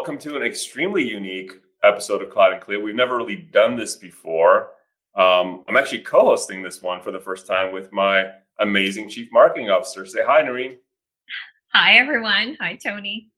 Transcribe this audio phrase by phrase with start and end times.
[0.00, 1.52] welcome to an extremely unique
[1.84, 2.82] episode of Cloud and Clear.
[2.82, 4.70] We've never really done this before.
[5.14, 8.24] Um, I'm actually co-hosting this one for the first time with my
[8.60, 10.06] amazing chief marketing officer.
[10.06, 10.78] Say hi, Noreen.
[11.74, 12.56] Hi, everyone.
[12.62, 13.28] Hi, Tony.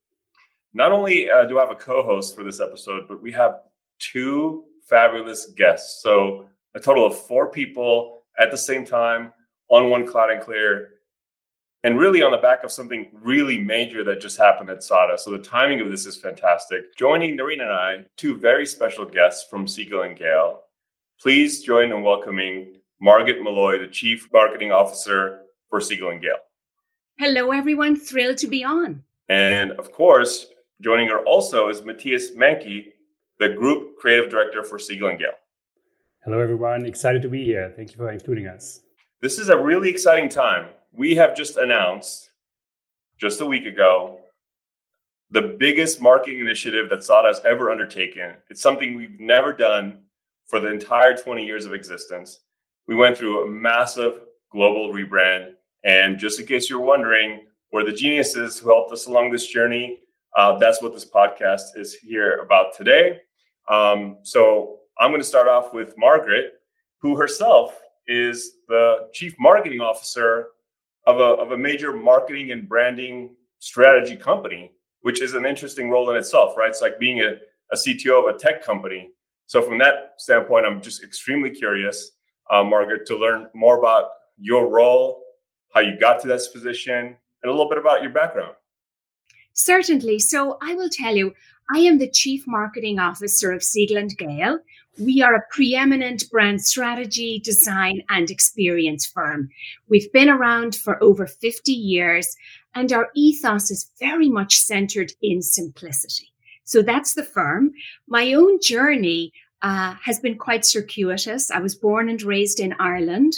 [0.72, 3.62] Not only uh, do I have a co-host for this episode, but we have
[3.98, 6.00] two fabulous guests.
[6.00, 9.32] So a total of four people at the same time
[9.68, 10.90] on one Cloud and Clear
[11.84, 15.18] and really on the back of something really major that just happened at SADA.
[15.18, 16.96] So the timing of this is fantastic.
[16.96, 20.60] Joining Noreen and I, two very special guests from Siegel and Gale.
[21.20, 26.38] Please join in welcoming Margaret Molloy, the Chief Marketing Officer for Siegel and Gale.
[27.18, 27.96] Hello, everyone.
[27.96, 29.02] Thrilled to be on.
[29.28, 30.46] And of course,
[30.80, 32.92] joining her also is Matthias Mencke,
[33.38, 35.30] the Group Creative Director for Siegel and Gale.
[36.24, 36.86] Hello, everyone.
[36.86, 37.72] Excited to be here.
[37.74, 38.80] Thank you for including us.
[39.20, 42.30] This is a really exciting time we have just announced
[43.18, 44.18] just a week ago
[45.30, 48.34] the biggest marketing initiative that SADA has ever undertaken.
[48.50, 50.00] It's something we've never done
[50.46, 52.40] for the entire 20 years of existence.
[52.86, 54.20] We went through a massive
[54.50, 55.52] global rebrand.
[55.84, 60.00] And just in case you're wondering, where the geniuses who helped us along this journey,
[60.36, 63.20] uh, that's what this podcast is here about today.
[63.70, 66.60] Um, so I'm going to start off with Margaret,
[66.98, 70.48] who herself is the chief marketing officer
[71.06, 76.10] of a, of a major marketing and branding strategy company, which is an interesting role
[76.10, 76.68] in itself, right?
[76.70, 77.34] It's like being a,
[77.72, 79.10] a CTO of a tech company.
[79.46, 82.12] So from that standpoint, I'm just extremely curious,
[82.50, 85.22] uh, Margaret, to learn more about your role,
[85.74, 88.54] how you got to this position, and a little bit about your background.
[89.54, 90.20] Certainly.
[90.20, 91.34] So I will tell you,
[91.70, 94.58] I am the Chief Marketing Officer of Siegel and Gale.
[94.98, 99.48] We are a preeminent brand strategy, design, and experience firm.
[99.88, 102.36] We've been around for over 50 years,
[102.74, 106.32] and our ethos is very much centered in simplicity.
[106.64, 107.72] So that's the firm.
[108.06, 109.32] My own journey
[109.62, 111.50] uh, has been quite circuitous.
[111.50, 113.32] I was born and raised in Ireland,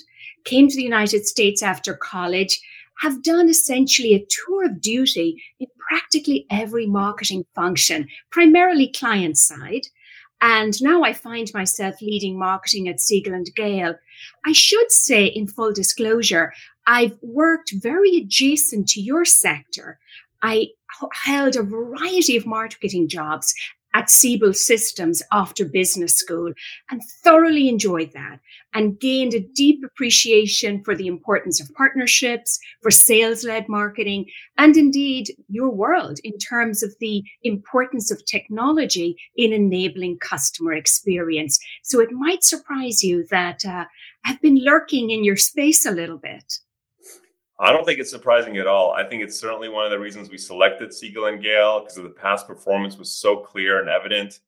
[0.44, 2.60] came to the United States after college,
[2.98, 9.86] have done essentially a tour of duty in practically every marketing function, primarily client side.
[10.40, 13.94] And now I find myself leading marketing at Siegel and Gale.
[14.44, 16.52] I should say, in full disclosure,
[16.88, 20.00] I've worked very adjacent to your sector.
[20.42, 20.70] I
[21.12, 23.54] held a variety of marketing jobs
[23.94, 26.52] at Siebel Systems after business school
[26.90, 28.40] and thoroughly enjoyed that
[28.74, 34.26] and gained a deep appreciation for the importance of partnerships, for sales led marketing,
[34.58, 41.58] and indeed your world in terms of the importance of technology in enabling customer experience.
[41.84, 43.84] So it might surprise you that uh,
[44.26, 46.58] I've been lurking in your space a little bit.
[47.64, 48.92] I don't think it's surprising at all.
[48.92, 52.04] I think it's certainly one of the reasons we selected Siegel and Gale because of
[52.04, 54.40] the past performance was so clear and evident.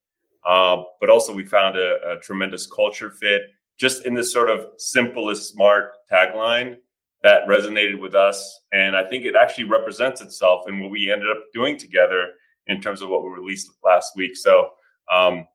[0.45, 3.41] Uh, but also, we found a, a, tremendous culture fit
[3.79, 6.77] just in this sort of simple is smart tagline
[7.23, 8.61] that resonated with us.
[8.75, 12.33] And I think it actually represents itself in what we ended up doing together
[12.67, 14.37] in terms of what we released last week.
[14.37, 14.73] So
[15.11, 15.47] um,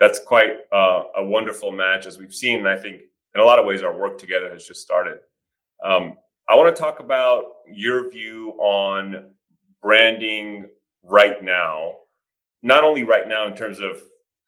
[0.00, 2.58] that's quite uh, a wonderful match as we've seen.
[2.58, 3.02] And I think
[3.36, 5.18] in a lot of ways, our work together has just started.
[5.84, 6.16] Um,
[6.48, 9.30] I want to talk about your view on
[9.82, 10.66] branding
[11.02, 11.94] right now,
[12.62, 13.96] not only right now in terms of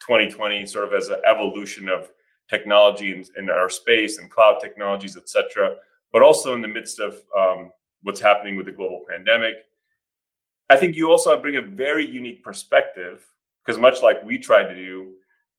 [0.07, 2.09] 2020, sort of as an evolution of
[2.49, 5.75] technology in, in our space and cloud technologies, et cetera,
[6.13, 7.73] but also in the midst of um,
[8.03, 9.55] what's happening with the global pandemic.
[10.71, 13.27] I think you also bring a very unique perspective
[13.65, 15.15] because, much like we tried to do,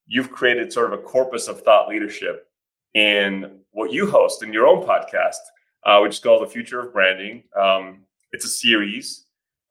[0.07, 2.47] you've created sort of a corpus of thought leadership
[2.93, 5.37] in what you host in your own podcast,
[5.85, 7.43] uh, which is called The Future of Branding.
[7.59, 8.01] Um,
[8.31, 9.25] it's a series.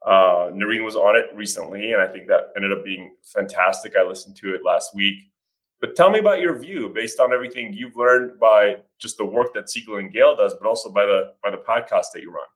[0.06, 3.94] Uh, Noreen was on it recently, and I think that ended up being fantastic.
[3.96, 5.16] I listened to it last week.
[5.80, 9.54] But tell me about your view based on everything you've learned by just the work
[9.54, 12.46] that Siegel and Gale does, but also by the by the podcast that you run.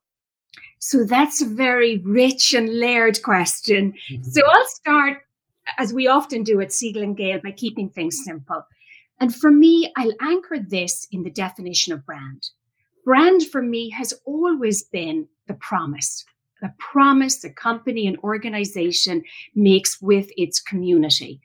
[0.80, 3.94] So that's a very rich and layered question.
[4.10, 4.22] Mm-hmm.
[4.24, 5.18] So I'll start,
[5.78, 8.66] as we often do at Siegel and Gale, by keeping things simple.
[9.20, 12.48] And for me, I'll anchor this in the definition of brand.
[13.04, 16.24] Brand for me has always been the promise,
[16.60, 21.40] the promise the company and organization makes with its community.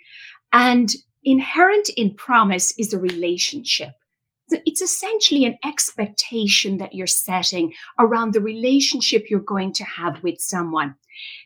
[0.53, 0.93] And
[1.23, 3.93] inherent in promise is a relationship.
[4.49, 10.39] It's essentially an expectation that you're setting around the relationship you're going to have with
[10.39, 10.95] someone.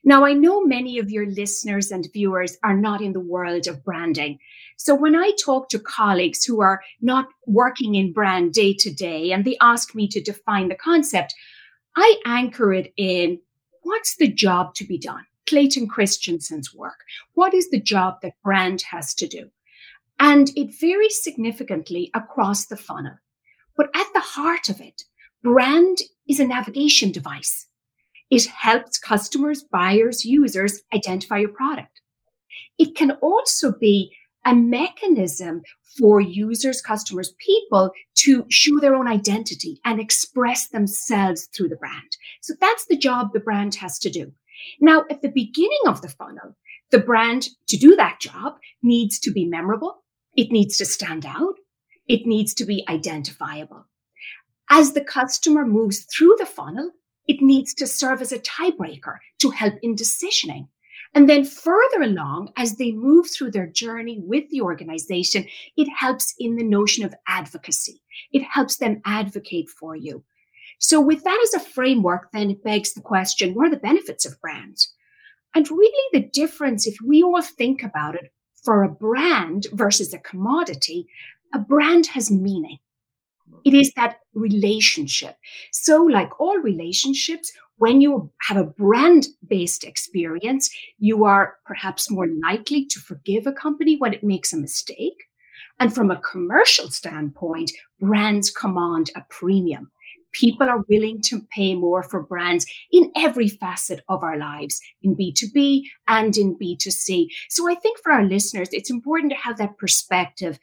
[0.03, 3.83] Now, I know many of your listeners and viewers are not in the world of
[3.83, 4.39] branding.
[4.77, 9.31] So when I talk to colleagues who are not working in brand day to day
[9.31, 11.33] and they ask me to define the concept,
[11.95, 13.39] I anchor it in
[13.83, 15.25] what's the job to be done?
[15.47, 16.99] Clayton Christensen's work.
[17.33, 19.49] What is the job that brand has to do?
[20.23, 23.15] And it varies significantly across the funnel.
[23.75, 25.01] But at the heart of it,
[25.41, 25.97] brand
[26.29, 27.65] is a navigation device.
[28.29, 32.01] It helps customers, buyers, users identify your product.
[32.77, 34.15] It can also be
[34.45, 35.63] a mechanism
[35.97, 42.15] for users, customers, people to show their own identity and express themselves through the brand.
[42.41, 44.31] So that's the job the brand has to do.
[44.79, 46.55] Now, at the beginning of the funnel,
[46.91, 50.03] the brand to do that job needs to be memorable.
[50.35, 51.55] It needs to stand out.
[52.07, 53.85] It needs to be identifiable.
[54.69, 56.91] As the customer moves through the funnel,
[57.27, 60.67] it needs to serve as a tiebreaker to help in decisioning.
[61.13, 65.45] And then further along, as they move through their journey with the organization,
[65.75, 68.01] it helps in the notion of advocacy.
[68.31, 70.23] It helps them advocate for you.
[70.79, 74.25] So with that as a framework, then it begs the question, what are the benefits
[74.25, 74.93] of brands?
[75.53, 78.31] And really the difference, if we all think about it,
[78.63, 81.07] for a brand versus a commodity,
[81.53, 82.79] a brand has meaning.
[83.63, 85.35] It is that relationship.
[85.71, 92.27] So, like all relationships, when you have a brand based experience, you are perhaps more
[92.27, 95.25] likely to forgive a company when it makes a mistake.
[95.79, 99.91] And from a commercial standpoint, brands command a premium.
[100.31, 105.15] People are willing to pay more for brands in every facet of our lives, in
[105.15, 107.27] B2B and in B2C.
[107.49, 110.59] So I think for our listeners, it's important to have that perspective.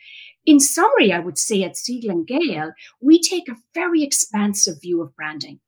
[0.47, 5.03] In summary, I would say at Siegel and Gale, we take a very expansive view
[5.03, 5.61] of branding.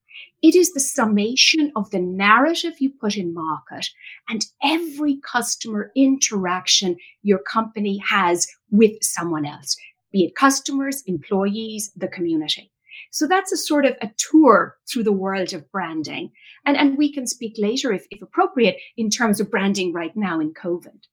[0.43, 3.87] It is the summation of the narrative you put in market
[4.29, 9.77] and every customer interaction your company has with someone else,
[10.13, 12.73] be it customers, employees, the community.
[13.11, 16.31] So that's a sort of a tour through the world of branding.
[16.65, 20.41] And, and we can speak later, if, if appropriate, in terms of branding right now
[20.41, 21.07] in COVID.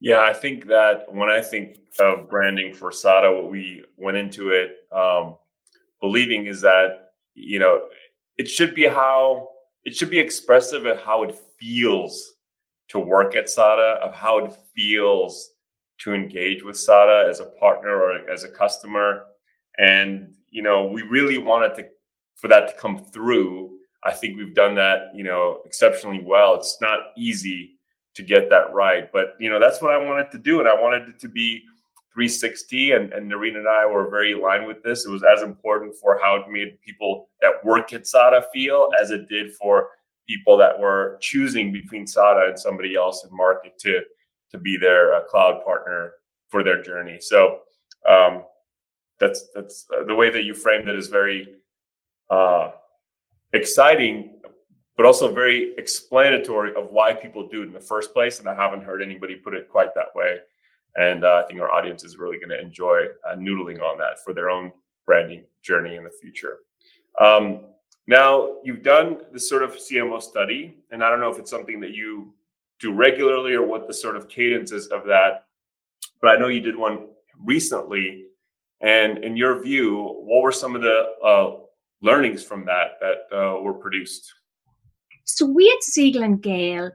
[0.00, 4.50] Yeah, I think that when I think of branding for SADA, what we went into
[4.50, 5.36] it um,
[6.00, 7.82] believing is that, you know,
[8.36, 9.48] it should be how
[9.84, 12.34] it should be expressive of how it feels
[12.88, 15.52] to work at SADA, of how it feels
[15.98, 19.24] to engage with SADA as a partner or as a customer.
[19.78, 21.86] And, you know, we really wanted to
[22.34, 23.76] for that to come through.
[24.04, 26.54] I think we've done that, you know, exceptionally well.
[26.54, 27.72] It's not easy
[28.14, 30.60] to get that right, but you know, that's what I wanted to do.
[30.60, 31.62] And I wanted it to be
[32.14, 35.04] 360 and, and Noreen and I were very aligned with this.
[35.04, 39.10] It was as important for how it made people that work at SADA feel as
[39.10, 39.90] it did for
[40.26, 44.00] people that were choosing between SADA and somebody else in market to
[44.52, 46.12] to be their uh, cloud partner
[46.48, 47.18] for their journey.
[47.20, 47.58] So
[48.08, 48.44] um,
[49.18, 51.54] that's that's uh, the way that you framed it is very
[52.30, 52.70] uh,
[53.52, 54.40] exciting,
[54.96, 58.38] but also very explanatory of why people do it in the first place.
[58.38, 60.38] And I haven't heard anybody put it quite that way.
[60.96, 64.22] And uh, I think our audience is really going to enjoy uh, noodling on that
[64.24, 64.72] for their own
[65.04, 66.58] branding journey in the future.
[67.20, 67.60] Um,
[68.06, 71.80] now, you've done this sort of CMO study, and I don't know if it's something
[71.80, 72.32] that you
[72.78, 75.46] do regularly or what the sort of cadence is of that,
[76.20, 77.08] but I know you did one
[77.42, 78.26] recently.
[78.80, 81.56] And in your view, what were some of the uh,
[82.02, 84.32] learnings from that that uh, were produced?
[85.24, 86.90] So we at Siegel and Gale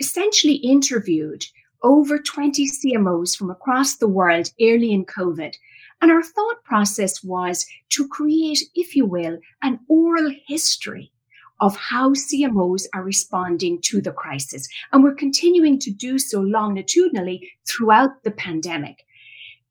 [0.00, 1.44] essentially interviewed
[1.82, 5.54] over 20 CMOs from across the world early in COVID.
[6.00, 11.12] And our thought process was to create, if you will, an oral history
[11.60, 14.68] of how CMOs are responding to the crisis.
[14.92, 19.04] And we're continuing to do so longitudinally throughout the pandemic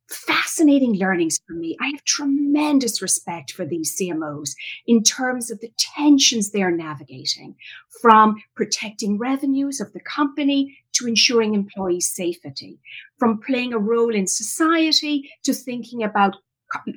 [0.09, 1.77] fascinating learnings for me.
[1.81, 4.51] I have tremendous respect for these CMOs
[4.85, 7.55] in terms of the tensions they're navigating
[8.01, 12.79] from protecting revenues of the company to ensuring employee safety,
[13.17, 16.35] from playing a role in society to thinking about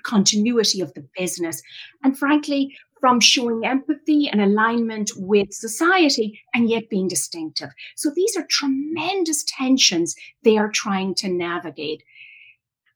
[0.03, 1.63] continuity of the business.
[2.03, 7.69] And frankly, from showing empathy and alignment with society and yet being distinctive.
[7.95, 12.03] So these are tremendous tensions they are trying to navigate.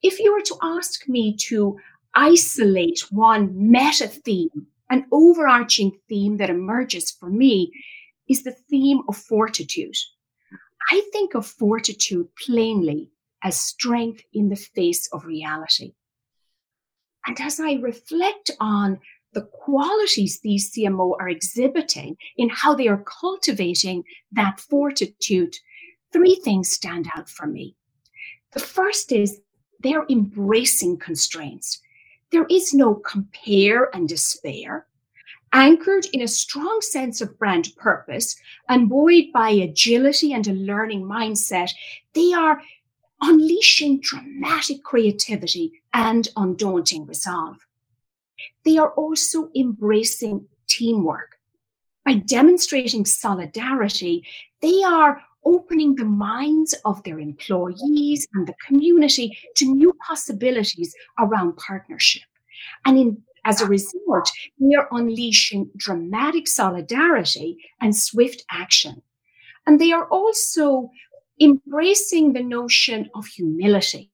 [0.02, 1.78] If you were to ask me to
[2.14, 7.73] isolate one meta theme, an overarching theme that emerges for me
[8.28, 9.97] is the theme of fortitude.
[10.90, 13.11] I think of fortitude plainly
[13.42, 15.92] as strength in the face of reality.
[17.26, 18.99] And as I reflect on
[19.33, 24.02] the qualities these CMO are exhibiting in how they are cultivating
[24.33, 25.54] that fortitude,
[26.12, 27.76] three things stand out for me.
[28.52, 29.40] The first is
[29.82, 31.80] they're embracing constraints.
[32.32, 34.87] There is no compare and despair.
[35.52, 38.37] Anchored in a strong sense of brand purpose
[38.68, 41.70] and buoyed by agility and a learning mindset,
[42.14, 42.62] they are
[43.20, 47.56] unleashing dramatic creativity and undaunting resolve.
[48.64, 51.38] They are also embracing teamwork.
[52.04, 54.25] By demonstrating solidarity,
[54.62, 61.56] they are opening the minds of their employees and the community to new possibilities around
[61.56, 62.23] partnership.
[62.85, 69.02] And in, as a result, they are unleashing dramatic solidarity and swift action.
[69.66, 70.90] And they are also
[71.40, 74.11] embracing the notion of humility.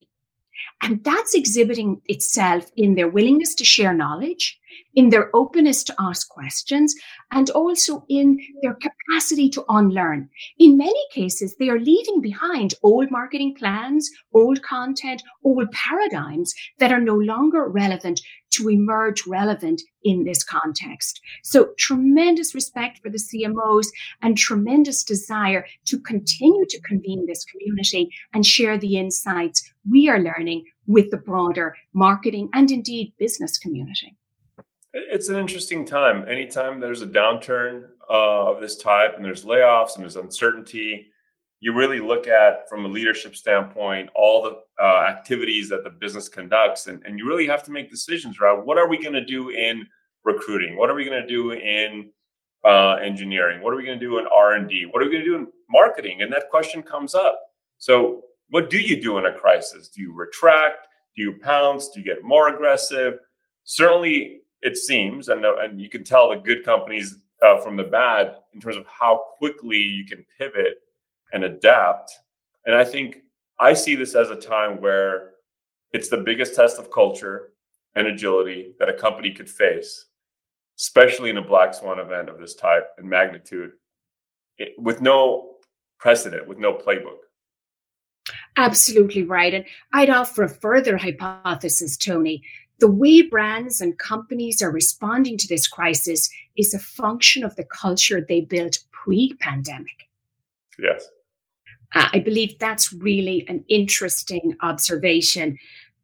[0.82, 4.58] And that's exhibiting itself in their willingness to share knowledge,
[4.94, 6.94] in their openness to ask questions,
[7.30, 10.28] and also in their capacity to unlearn.
[10.58, 16.92] In many cases, they are leaving behind old marketing plans, old content, old paradigms that
[16.92, 21.20] are no longer relevant to emerge relevant in this context.
[21.42, 23.88] So tremendous respect for the CMOs
[24.22, 30.20] and tremendous desire to continue to convene this community and share the insights we are
[30.20, 34.16] learning with the broader marketing and indeed business community.
[34.98, 36.26] It's an interesting time.
[36.26, 41.08] Anytime there's a downturn uh, of this type and there's layoffs and there's uncertainty,
[41.60, 46.30] you really look at from a leadership standpoint all the uh, activities that the business
[46.30, 49.24] conducts and, and you really have to make decisions around what are we going to
[49.24, 49.86] do in
[50.24, 50.78] recruiting?
[50.78, 52.08] What are we going to do in
[52.64, 53.62] uh, engineering?
[53.62, 55.46] What are we going to do in r&d what are we going to do in
[55.68, 56.22] marketing?
[56.22, 57.38] And that question comes up.
[57.76, 59.90] So what do you do in a crisis?
[59.90, 60.88] Do you retract?
[61.14, 61.90] Do you pounce?
[61.90, 63.18] Do you get more aggressive?
[63.64, 68.36] Certainly it seems, and and you can tell the good companies uh, from the bad
[68.54, 70.78] in terms of how quickly you can pivot
[71.32, 72.12] and adapt.
[72.64, 73.18] And I think
[73.58, 75.32] I see this as a time where
[75.92, 77.52] it's the biggest test of culture
[77.94, 80.06] and agility that a company could face,
[80.78, 83.72] especially in a black swan event of this type and magnitude,
[84.58, 85.54] it, with no
[85.98, 87.18] precedent, with no playbook.
[88.56, 89.54] Absolutely right.
[89.54, 92.42] And I'd offer a further hypothesis, Tony,
[92.78, 97.64] the way brands and companies are responding to this crisis is a function of the
[97.64, 100.08] culture they built pre pandemic.
[100.78, 101.08] Yes.
[101.94, 105.56] Uh, I believe that's really an interesting observation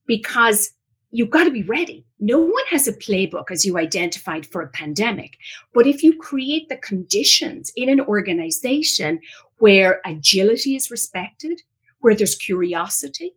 [0.07, 0.73] because
[1.11, 2.07] you've got to be ready.
[2.21, 5.37] No one has a playbook, as you identified, for a pandemic.
[5.75, 9.21] But if you create the conditions in an organization
[9.59, 11.61] where agility is respected,
[12.00, 13.35] where there's curiosity,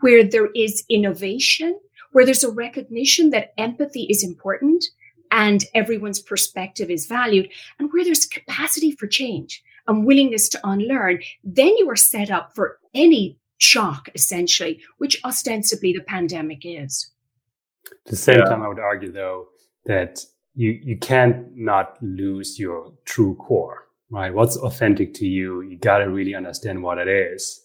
[0.00, 1.78] where there is innovation,
[2.14, 4.84] where there's a recognition that empathy is important
[5.32, 7.48] and everyone's perspective is valued,
[7.80, 12.54] and where there's capacity for change and willingness to unlearn, then you are set up
[12.54, 17.10] for any shock, essentially, which ostensibly the pandemic is.
[18.06, 18.44] At the same yeah.
[18.44, 19.48] time, I would argue, though,
[19.86, 24.32] that you, you can't not lose your true core, right?
[24.32, 25.62] What's authentic to you?
[25.62, 27.60] You got to really understand what it is.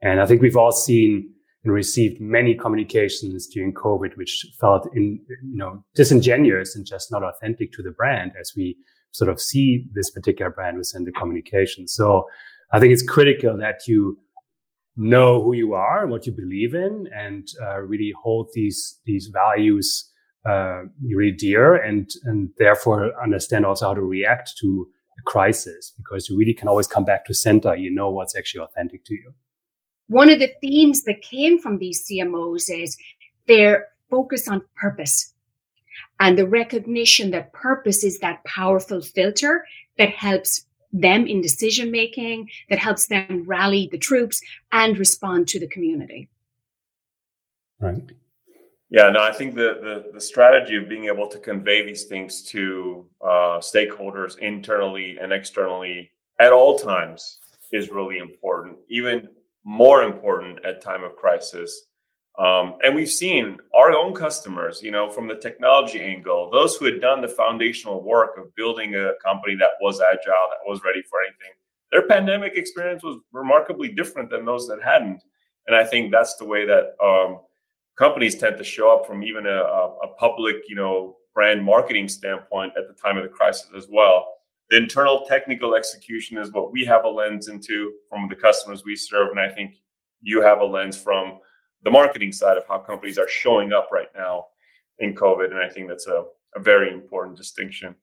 [0.00, 1.34] And I think we've all seen
[1.68, 7.22] and received many communications during COVID, which felt in, you know, disingenuous and just not
[7.22, 8.76] authentic to the brand as we
[9.10, 11.86] sort of see this particular brand within the communication.
[11.86, 12.26] So
[12.72, 14.18] I think it's critical that you
[14.96, 19.26] know who you are and what you believe in and uh, really hold these, these
[19.26, 20.10] values
[20.48, 26.28] uh, really dear and, and therefore understand also how to react to a crisis because
[26.28, 27.76] you really can always come back to center.
[27.76, 29.34] You know what's actually authentic to you.
[30.08, 32.96] One of the themes that came from these CMOs is
[33.46, 35.34] their focus on purpose
[36.20, 39.64] and the recognition that purpose is that powerful filter
[39.98, 44.40] that helps them in decision making, that helps them rally the troops
[44.72, 46.28] and respond to the community.
[47.78, 48.02] Right.
[48.90, 52.42] Yeah, no, I think the, the, the strategy of being able to convey these things
[52.44, 56.10] to uh, stakeholders internally and externally
[56.40, 57.38] at all times
[57.70, 58.78] is really important.
[58.88, 59.28] Even
[59.64, 61.86] more important at time of crisis.
[62.38, 66.84] Um, and we've seen our own customers, you know, from the technology angle, those who
[66.84, 71.02] had done the foundational work of building a company that was agile, that was ready
[71.02, 71.54] for anything,
[71.90, 75.22] their pandemic experience was remarkably different than those that hadn't.
[75.66, 77.40] And I think that's the way that um,
[77.98, 82.72] companies tend to show up from even a, a public, you know, brand marketing standpoint
[82.76, 84.37] at the time of the crisis as well.
[84.70, 88.96] The internal technical execution is what we have a lens into from the customers we
[88.96, 89.30] serve.
[89.30, 89.76] And I think
[90.20, 91.38] you have a lens from
[91.84, 94.46] the marketing side of how companies are showing up right now
[94.98, 95.50] in COVID.
[95.50, 97.94] And I think that's a, a very important distinction.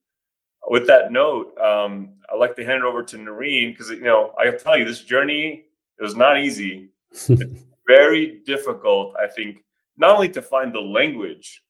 [0.67, 4.34] With that note, um, I'd like to hand it over to Noreen because, you know,
[4.39, 5.65] I tell you, this journey
[6.00, 6.89] it was not easy.
[7.88, 9.63] very difficult, I think,
[9.98, 11.62] not only to find the language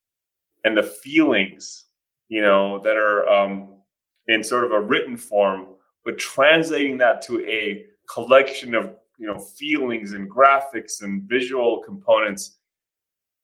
[0.64, 1.86] and the feelings
[2.30, 3.75] you know, that are um,
[4.28, 5.68] in sort of a written form,
[6.04, 12.58] but translating that to a collection of you know feelings and graphics and visual components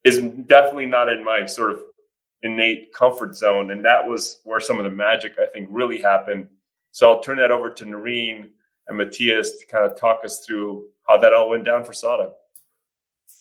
[0.04, 1.80] is definitely not in my sort of
[2.42, 6.46] innate comfort zone and that was where some of the magic i think really happened.
[6.90, 8.50] So i'll turn that over to noreen
[8.88, 12.30] and matthias to kind of talk us through how that all went down for sada.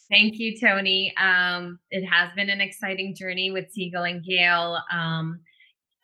[0.09, 1.13] Thank you tony.
[1.17, 5.39] Um, it has been an exciting journey with siegel and gale um,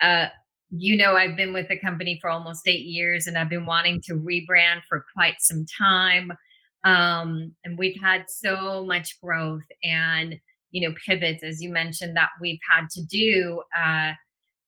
[0.02, 0.28] uh,
[0.70, 4.02] you know, I've been with the company for almost eight years and I've been wanting
[4.06, 6.32] to rebrand for quite some time.
[6.84, 10.36] Um, and we've had so much growth and,
[10.72, 14.12] you know, pivots, as you mentioned, that we've had to do, uh,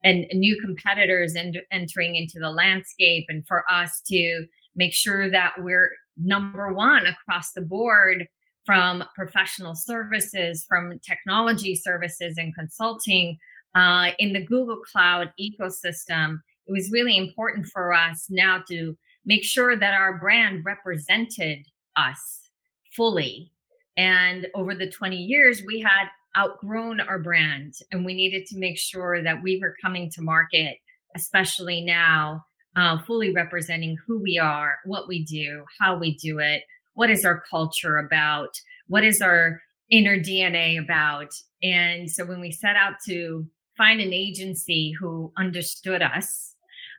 [0.03, 1.35] and new competitors
[1.71, 3.25] entering into the landscape.
[3.27, 8.25] And for us to make sure that we're number one across the board
[8.65, 13.37] from professional services, from technology services and consulting
[13.75, 19.43] uh, in the Google Cloud ecosystem, it was really important for us now to make
[19.43, 22.49] sure that our brand represented us
[22.95, 23.51] fully.
[23.97, 26.07] And over the 20 years, we had
[26.37, 30.77] outgrown our brand and we needed to make sure that we were coming to market,
[31.15, 32.45] especially now,
[32.75, 37.25] uh, fully representing who we are, what we do, how we do it, what is
[37.25, 38.49] our culture about,
[38.87, 41.33] what is our inner DNA about.
[41.63, 43.45] And so when we set out to
[43.79, 46.55] find an agency who understood us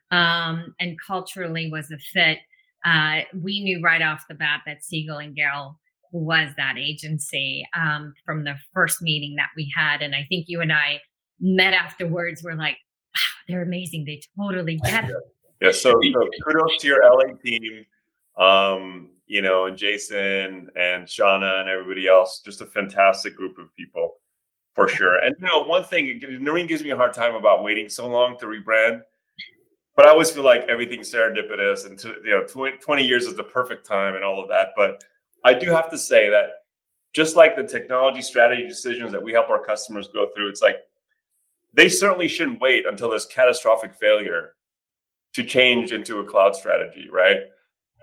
[0.09, 2.39] um, and culturally was a fit,
[2.83, 5.79] uh, we knew right off the bat that Siegel and Gale
[6.11, 10.01] was that agency um, from the first meeting that we had.
[10.01, 10.99] And I think you and I
[11.39, 12.41] met afterwards.
[12.43, 12.77] We're like,
[13.15, 14.05] wow, they're amazing.
[14.05, 15.15] They totally get it.
[15.61, 15.71] Yeah.
[15.71, 17.85] So, so kudos to your LA team.
[18.37, 23.73] Um, you know, and Jason and Shauna and everybody else, just a fantastic group of
[23.77, 24.15] people
[24.73, 25.17] for sure.
[25.17, 28.37] And you know, one thing, Noreen gives me a hard time about waiting so long
[28.39, 29.01] to rebrand,
[29.95, 33.35] but I always feel like everything's serendipitous, and to, you know, 20, 20 years is
[33.35, 34.69] the perfect time and all of that.
[34.75, 35.03] But
[35.43, 36.49] I do have to say that
[37.13, 40.77] just like the technology strategy decisions that we help our customers go through, it's like
[41.73, 44.53] they certainly shouldn't wait until there's catastrophic failure
[45.33, 47.37] to change into a cloud strategy, right?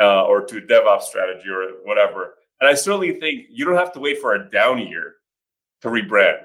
[0.01, 2.35] Uh, or to DevOps strategy or whatever.
[2.61, 5.17] And I certainly think you don't have to wait for a down year
[5.83, 6.39] to rebrand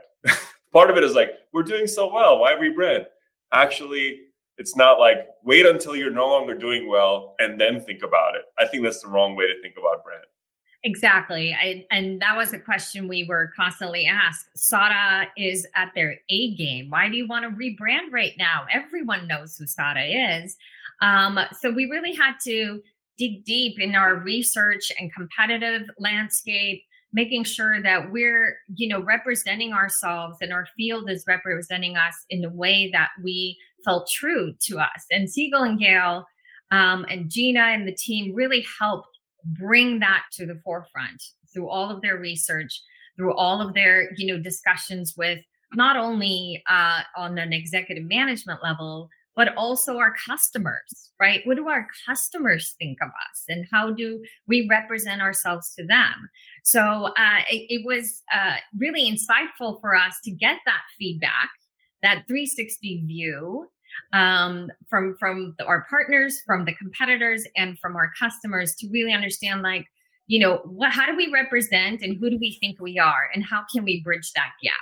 [0.73, 2.39] part of it is like we're doing so well.
[2.39, 3.05] Why rebrand?
[3.53, 4.19] Actually
[4.57, 8.43] it's not like wait until you're no longer doing well and then think about it.
[8.59, 10.23] I think that's the wrong way to think about brand.
[10.85, 11.55] Exactly.
[11.59, 14.47] I, and that was a question we were constantly asked.
[14.55, 16.89] Sada is at their a game.
[16.89, 18.65] Why do you want to rebrand right now?
[18.71, 20.57] Everyone knows who sada is.
[21.01, 22.81] Um, so we really had to
[23.17, 29.71] dig deep in our research and competitive landscape making sure that we're you know representing
[29.71, 34.79] ourselves and our field is representing us in a way that we felt true to
[34.79, 35.05] us.
[35.11, 36.25] And siegel and gale
[36.71, 39.07] um, and gina and the team really helped
[39.45, 41.21] bring that to the forefront
[41.53, 42.81] through all of their research
[43.15, 45.39] through all of their you know discussions with
[45.75, 51.41] not only uh, on an executive management level but also our customers, right?
[51.45, 56.29] What do our customers think of us and how do we represent ourselves to them?
[56.63, 56.79] So
[57.17, 61.49] uh, it, it, was uh, really insightful for us to get that feedback,
[62.03, 63.67] that 360 view
[64.11, 69.13] um, from from the, our partners, from the competitors, and from our customers to really
[69.13, 69.85] understand, like,
[70.27, 73.43] you know, what how do we represent and who do we think we are, and
[73.43, 74.73] how can we bridge that gap?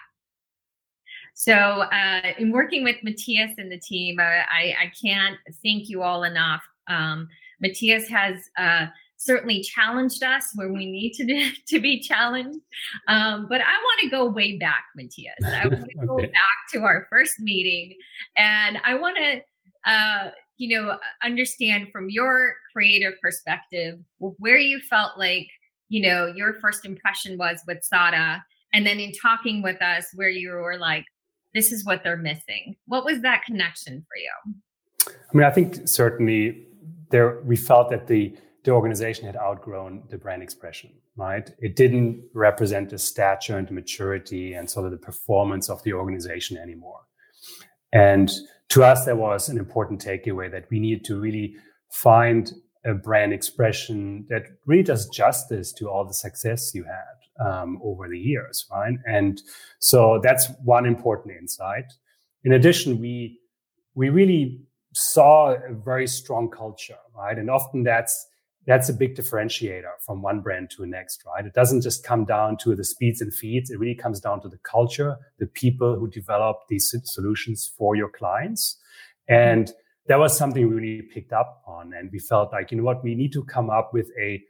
[1.33, 6.03] So, uh, in working with Matthias and the team, uh, I, I, can't thank you
[6.03, 6.61] all enough.
[6.87, 7.27] Um,
[7.59, 8.87] Matthias has uh,
[9.21, 12.59] certainly challenged us where we need to, to be challenged.
[13.07, 15.35] Um, but I want to go way back, Matthias.
[15.45, 16.07] I want to okay.
[16.07, 17.95] go back to our first meeting,
[18.35, 25.17] and I want to, uh, you know, understand from your creative perspective where you felt
[25.17, 25.47] like,
[25.89, 30.29] you know, your first impression was with Sada, and then in talking with us, where
[30.29, 31.05] you were like,
[31.53, 32.75] this is what they're missing.
[32.85, 34.55] What was that connection for you?
[35.07, 36.67] I mean, I think certainly
[37.09, 41.49] there we felt that the the organization had outgrown the brand expression, right?
[41.59, 45.93] It didn't represent the stature and the maturity and sort of the performance of the
[45.93, 46.99] organization anymore.
[47.91, 48.31] And
[48.69, 51.55] to us, there was an important takeaway that we needed to really
[51.89, 52.51] find
[52.85, 58.07] a brand expression that really does justice to all the success you had um, over
[58.07, 58.95] the years, right?
[59.05, 59.41] And
[59.79, 61.85] so that's one important insight.
[62.43, 63.39] In addition, we
[63.95, 64.61] we really
[64.93, 67.37] saw a very strong culture, right?
[67.37, 68.27] And often that's
[68.67, 71.45] that's a big differentiator from one brand to the next, right?
[71.45, 73.71] It doesn't just come down to the speeds and feeds.
[73.71, 78.09] It really comes down to the culture, the people who develop these solutions for your
[78.09, 78.77] clients.
[79.27, 79.71] And
[80.07, 81.93] that was something we really picked up on.
[81.93, 84.43] And we felt like, you know what, we need to come up with a,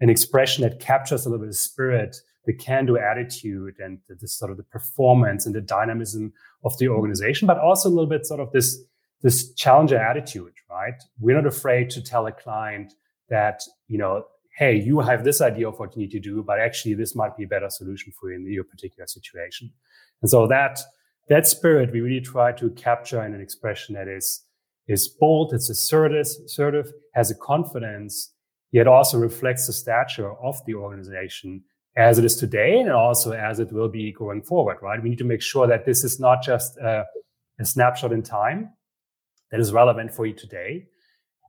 [0.00, 4.14] an expression that captures a little bit of spirit, the can do attitude and the,
[4.14, 6.32] the sort of the performance and the dynamism
[6.64, 8.82] of the organization, but also a little bit sort of this,
[9.22, 10.94] this challenger attitude, right?
[11.18, 12.94] We're not afraid to tell a client,
[13.30, 14.24] that, you know,
[14.58, 17.36] hey, you have this idea of what you need to do, but actually this might
[17.36, 19.72] be a better solution for you in your particular situation.
[20.20, 20.80] And so that,
[21.28, 24.42] that spirit we really try to capture in an expression that is,
[24.86, 28.32] is bold, it's assertive, assertive, has a confidence,
[28.72, 31.62] yet also reflects the stature of the organization
[31.96, 35.02] as it is today and also as it will be going forward, right?
[35.02, 37.04] We need to make sure that this is not just a,
[37.58, 38.70] a snapshot in time
[39.50, 40.86] that is relevant for you today,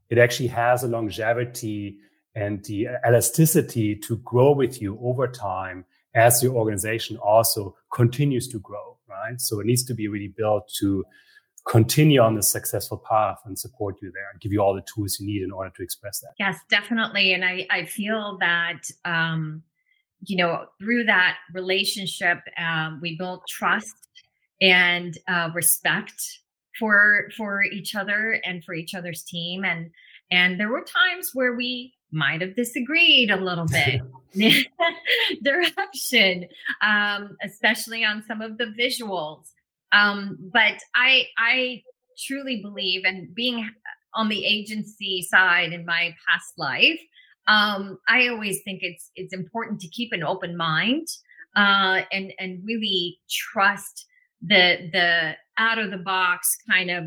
[0.10, 1.98] it actually has a longevity
[2.36, 8.60] and the elasticity to grow with you over time as your organization also continues to
[8.60, 9.40] grow, right?
[9.40, 11.06] So it needs to be really built to
[11.68, 15.20] continue on this successful path and support you there and give you all the tools
[15.20, 16.32] you need in order to express that.
[16.40, 17.34] Yes, definitely.
[17.34, 19.64] And I, I feel that, um,
[20.22, 23.96] you know, through that relationship, um, we built trust
[24.62, 26.40] and uh, respect
[26.80, 29.92] for for each other and for each other's team and
[30.32, 34.02] and there were times where we might have disagreed a little bit
[35.44, 36.48] direction
[36.82, 39.52] um, especially on some of the visuals
[39.94, 41.82] um, but i i
[42.18, 43.70] truly believe and being
[44.14, 47.00] on the agency side in my past life
[47.48, 51.08] um, i always think it's it's important to keep an open mind
[51.56, 54.06] uh, and and really trust
[54.42, 57.06] the the out of the box kind of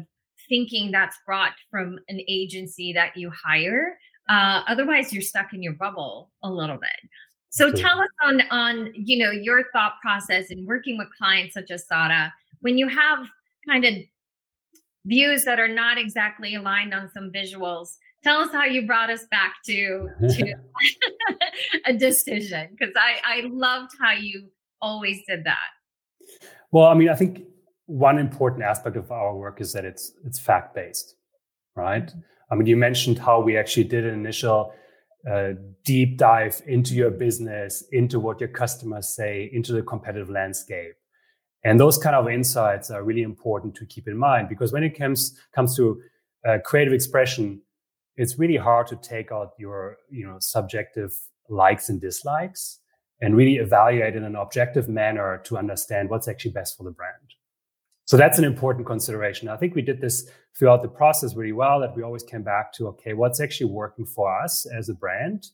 [0.49, 3.99] thinking that's brought from an agency that you hire.
[4.29, 7.11] Uh, otherwise, you're stuck in your bubble a little bit.
[7.51, 11.71] So tell us on on you know your thought process in working with clients such
[11.71, 12.33] as SADA
[12.65, 13.19] when you have
[13.69, 13.95] kind of
[15.05, 17.89] views that are not exactly aligned on some visuals.
[18.23, 20.55] Tell us how you brought us back to to
[21.87, 24.49] a decision because I I loved how you
[24.81, 25.69] always did that.
[26.73, 27.43] Well, I mean, I think
[27.85, 31.17] one important aspect of our work is that it's it's fact based,
[31.77, 32.11] right?
[32.51, 34.73] I mean, you mentioned how we actually did an initial
[35.31, 35.51] uh,
[35.85, 40.95] deep dive into your business, into what your customers say, into the competitive landscape,
[41.65, 44.97] and those kind of insights are really important to keep in mind because when it
[44.97, 46.01] comes comes to
[46.47, 47.61] uh, creative expression,
[48.17, 51.13] it's really hard to take out your you know subjective
[51.49, 52.81] likes and dislikes
[53.21, 57.35] and really evaluate in an objective manner to understand what's actually best for the brand.
[58.07, 59.49] So that's an important consideration.
[59.49, 62.73] I think we did this throughout the process really well that we always came back
[62.75, 65.47] to, okay, what's actually working for us as a brand?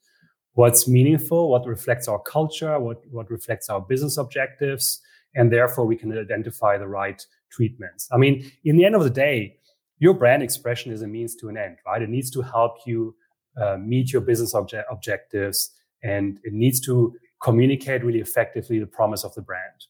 [0.54, 1.48] What's meaningful?
[1.48, 2.78] What reflects our culture?
[2.80, 5.00] What, what reflects our business objectives?
[5.34, 8.08] And therefore we can identify the right treatments.
[8.12, 9.56] I mean, in the end of the day,
[9.98, 12.02] your brand expression is a means to an end, right?
[12.02, 13.14] It needs to help you
[13.60, 15.70] uh, meet your business obje- objectives
[16.02, 19.86] and it needs to communicate really effectively the promise of the brand.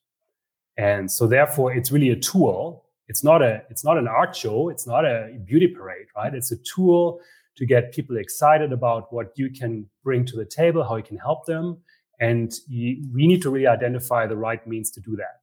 [0.77, 2.87] And so therefore it's really a tool.
[3.09, 6.33] It's not a it's not an art show, it's not a beauty parade, right?
[6.33, 7.21] It's a tool
[7.57, 11.19] to get people excited about what you can bring to the table, how you can
[11.19, 11.79] help them.
[12.21, 15.41] And you, we need to really identify the right means to do that.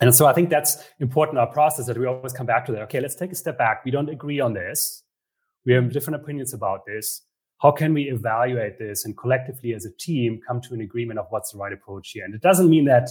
[0.00, 2.72] And so I think that's important in our process that we always come back to
[2.72, 2.82] that.
[2.82, 3.84] Okay, let's take a step back.
[3.84, 5.02] We don't agree on this.
[5.66, 7.22] We have different opinions about this
[7.60, 11.26] how can we evaluate this and collectively as a team come to an agreement of
[11.28, 12.24] what's the right approach here?
[12.24, 13.10] And it doesn't mean that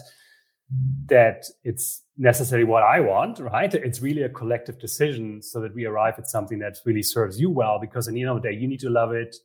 [1.07, 3.73] that it's necessarily what I want, right?
[3.73, 7.49] It's really a collective decision so that we arrive at something that really serves you
[7.49, 7.79] well.
[7.79, 9.35] Because in the end of the day, you need to love it.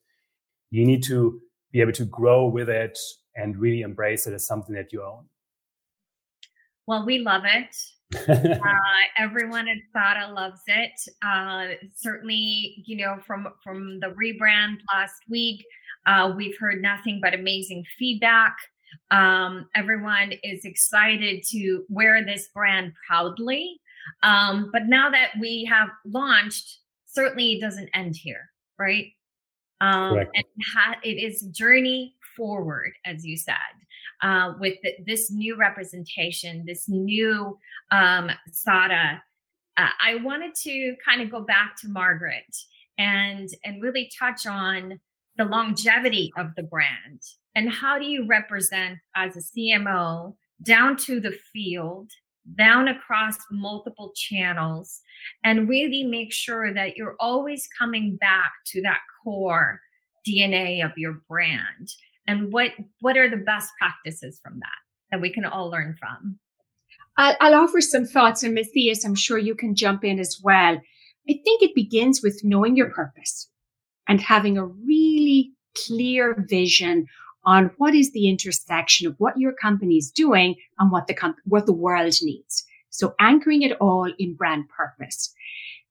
[0.71, 1.41] You need to
[1.75, 2.97] be able to grow with it
[3.35, 5.25] and really embrace it as something that you own.
[6.87, 7.77] Well, we love it.
[8.29, 8.61] uh,
[9.19, 10.93] everyone at SADA loves it.
[11.21, 15.65] Uh, certainly, you know, from from the rebrand last week,
[16.07, 18.57] uh, we've heard nothing but amazing feedback.
[19.11, 23.81] Um, everyone is excited to wear this brand proudly.
[24.23, 29.07] Um, but now that we have launched, certainly it doesn't end here, right?
[29.85, 30.45] Um, and
[30.75, 33.55] ha- it is journey forward, as you said
[34.23, 37.59] uh, with the, this new representation, this new
[37.91, 39.23] um, SADA.
[39.77, 42.57] Uh, I wanted to kind of go back to Margaret
[42.97, 45.01] and and really touch on
[45.37, 47.21] the longevity of the brand
[47.57, 52.11] and how do you represent as a CMO down to the field,
[52.57, 55.01] down across multiple channels,
[55.43, 59.81] and really make sure that you're always coming back to that core
[60.27, 61.89] DNA of your brand?
[62.27, 64.79] And what what are the best practices from that
[65.11, 66.39] that we can all learn from?
[67.17, 70.81] I'll, I'll offer some thoughts, and Matthias, I'm sure you can jump in as well.
[71.29, 73.49] I think it begins with knowing your purpose
[74.09, 75.53] and having a really
[75.87, 77.07] clear vision
[77.45, 81.39] on what is the intersection of what your company is doing and what the comp-
[81.45, 82.65] what the world needs.
[82.91, 85.35] So anchoring it all in brand purpose.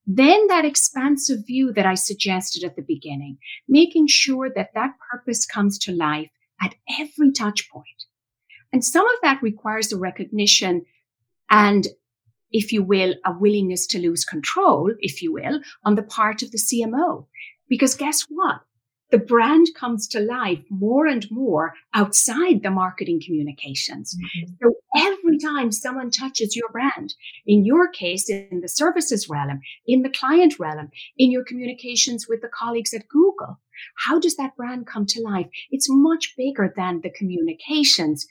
[0.06, 3.38] Then that expansive view that I suggested at the beginning,
[3.68, 8.04] making sure that that purpose comes to life at every touch point.
[8.72, 10.84] And some of that requires a recognition
[11.48, 11.86] and,
[12.50, 16.50] if you will, a willingness to lose control, if you will, on the part of
[16.50, 17.26] the CMO.
[17.68, 18.60] Because guess what?
[19.14, 24.12] The brand comes to life more and more outside the marketing communications.
[24.12, 24.54] Mm-hmm.
[24.60, 27.14] So every time someone touches your brand,
[27.46, 32.40] in your case, in the services realm, in the client realm, in your communications with
[32.40, 33.60] the colleagues at Google,
[33.98, 35.46] how does that brand come to life?
[35.70, 38.26] It's much bigger than the communications.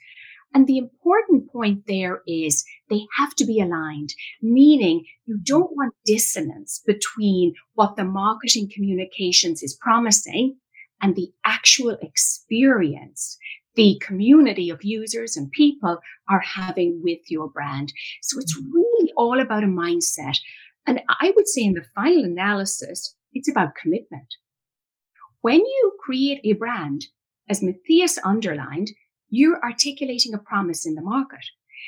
[0.52, 5.94] And the important point there is they have to be aligned, meaning you don't want
[6.04, 10.58] dissonance between what the marketing communications is promising
[11.04, 13.36] and the actual experience
[13.76, 15.98] the community of users and people
[16.30, 17.92] are having with your brand.
[18.22, 18.72] So it's mm-hmm.
[18.72, 20.38] really all about a mindset.
[20.86, 24.28] And I would say in the final analysis, it's about commitment.
[25.40, 27.06] When you create a brand,
[27.48, 28.92] as Matthias underlined,
[29.28, 31.44] you're articulating a promise in the market.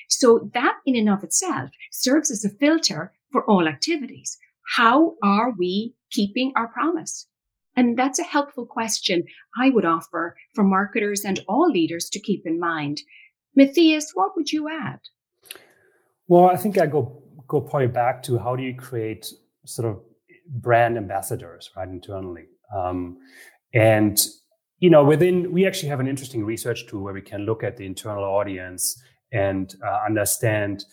[0.08, 4.36] So that in and of itself serves as a filter for all activities.
[4.74, 7.28] How are we keeping our promise?
[7.76, 9.24] And that's a helpful question
[9.56, 13.02] I would offer for marketers and all leaders to keep in mind.
[13.54, 15.00] Matthias, what would you add?
[16.28, 19.26] Well, I think I go go probably back to how do you create
[19.64, 20.00] sort of
[20.48, 23.18] brand ambassadors right internally, um,
[23.72, 24.18] and
[24.80, 27.76] you know within we actually have an interesting research tool where we can look at
[27.76, 29.00] the internal audience
[29.32, 30.84] and uh, understand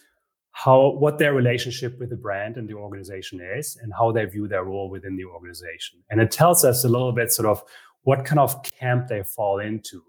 [0.53, 4.47] how what their relationship with the brand and the organization is and how they view
[4.47, 5.99] their role within the organization.
[6.09, 7.63] And it tells us a little bit sort of
[8.03, 10.01] what kind of camp they fall into.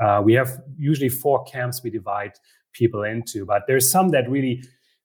[0.00, 2.32] Uh, we have usually four camps we divide
[2.72, 4.60] people into but there's some that really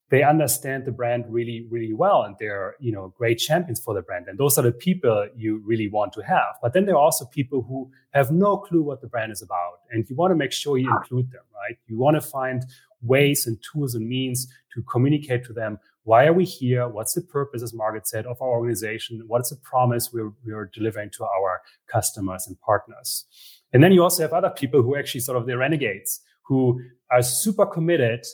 [0.10, 4.02] they understand the brand really really well and they're you know great champions for the
[4.02, 4.26] brand.
[4.28, 6.56] And those are the people you really want to have.
[6.62, 9.82] But then there are also people who have no clue what the brand is about.
[9.92, 11.78] And you want to make sure you include them right?
[11.88, 12.66] You want to find
[13.02, 16.88] ways and tools and means to communicate to them why are we here?
[16.88, 19.22] What's the purpose as margaret said of our organization?
[19.28, 23.26] What is the promise we're, we're delivering to our customers and partners?
[23.74, 26.82] And then you also have other people who actually sort of the renegades who
[27.12, 28.26] are super committed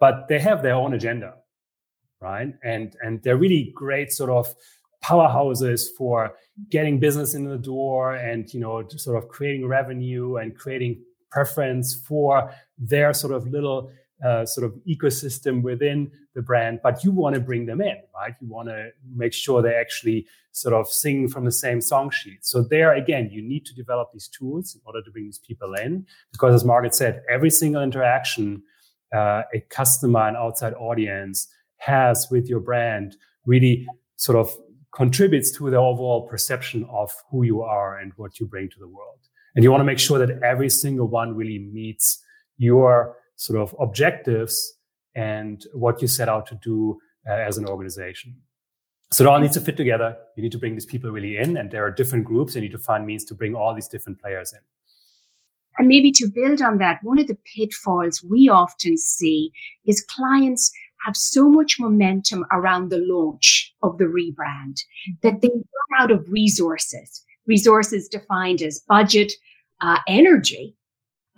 [0.00, 1.34] but they have their own agenda
[2.22, 2.54] right?
[2.62, 4.54] And and they're really great sort of
[5.04, 6.34] powerhouses for
[6.70, 12.00] getting business in the door and you know sort of creating revenue and creating preference
[12.06, 13.90] for their sort of little
[14.24, 18.34] uh, sort of ecosystem within the brand, but you want to bring them in, right?
[18.40, 22.44] You want to make sure they actually sort of sing from the same song sheet.
[22.44, 25.74] So there again, you need to develop these tools in order to bring these people
[25.74, 28.62] in, because as Margaret said, every single interaction
[29.14, 34.50] uh, a customer and outside audience has with your brand really sort of
[34.94, 38.88] contributes to the overall perception of who you are and what you bring to the
[38.88, 39.18] world.
[39.54, 42.22] And you want to make sure that every single one really meets
[42.56, 44.74] your sort of objectives
[45.14, 48.36] and what you set out to do uh, as an organization.
[49.10, 50.16] So it all needs to fit together.
[50.36, 52.54] You need to bring these people really in, and there are different groups.
[52.54, 54.60] And you need to find means to bring all these different players in.
[55.76, 59.50] And maybe to build on that, one of the pitfalls we often see
[59.84, 60.70] is clients
[61.04, 64.76] have so much momentum around the launch of the rebrand
[65.22, 69.32] that they run out of resources, resources defined as budget,
[69.80, 70.76] uh, energy,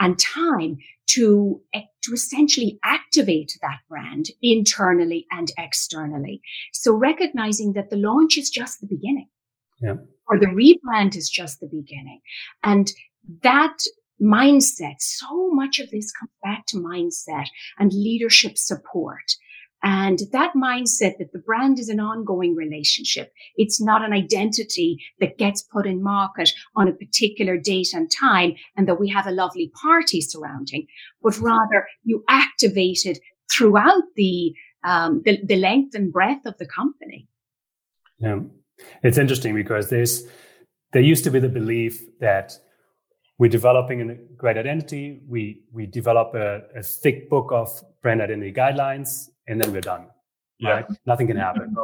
[0.00, 6.40] and time to, eh, to essentially activate that brand internally and externally.
[6.72, 9.28] So recognizing that the launch is just the beginning.
[9.80, 9.96] Yeah.
[10.28, 12.20] Or the rebrand is just the beginning.
[12.62, 12.90] And
[13.42, 13.76] that
[14.20, 17.46] mindset, so much of this comes back to mindset
[17.78, 19.24] and leadership support.
[19.84, 23.30] And that mindset that the brand is an ongoing relationship.
[23.56, 28.54] It's not an identity that gets put in market on a particular date and time
[28.78, 30.86] and that we have a lovely party surrounding,
[31.22, 33.18] but rather you activate it
[33.52, 37.28] throughout the, um, the, the length and breadth of the company.
[38.18, 38.40] Yeah.
[39.02, 40.26] It's interesting because there's,
[40.92, 42.58] there used to be the belief that
[43.36, 45.20] we're developing a great identity.
[45.28, 47.68] We we develop a, a, thick book of
[48.00, 50.06] brand identity guidelines, and then we're done.
[50.58, 50.70] Yeah.
[50.70, 50.86] Right?
[51.06, 51.76] Nothing can happen.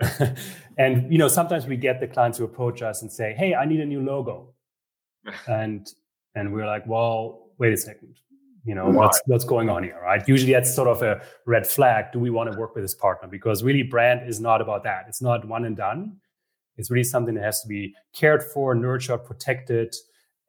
[0.78, 3.64] and you know, sometimes we get the clients who approach us and say, "Hey, I
[3.64, 4.54] need a new logo."
[5.46, 5.86] and
[6.34, 8.14] and we're like, well, wait a second,
[8.68, 12.12] you know what's what's going on here right usually that's sort of a red flag
[12.12, 15.06] do we want to work with this partner because really brand is not about that
[15.08, 16.16] it's not one and done
[16.76, 19.94] it's really something that has to be cared for nurtured protected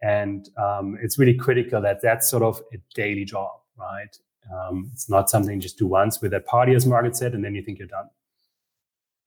[0.01, 4.17] and um, it's really critical that that's sort of a daily job right
[4.53, 7.43] um, it's not something you just do once with that party as margaret said and
[7.43, 8.09] then you think you're done.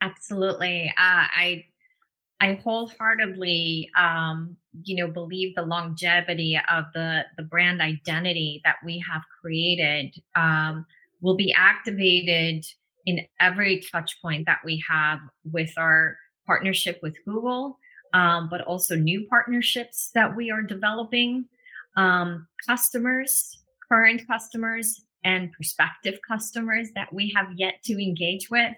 [0.00, 0.88] Absolutely.
[0.98, 1.64] Uh, i
[2.40, 8.98] I wholeheartedly, um, you know, believe the longevity of the the brand identity that we
[9.08, 10.84] have created um,
[11.20, 12.66] will be activated
[13.06, 15.20] in every touch point that we have
[15.52, 17.78] with our partnership with Google,
[18.12, 21.44] um, but also new partnerships that we are developing,
[21.96, 23.56] um, customers,
[23.88, 28.74] current customers, and prospective customers that we have yet to engage with,